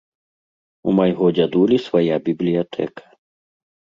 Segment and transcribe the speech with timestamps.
[0.91, 3.03] У майго дзядулі свая бібліятэка.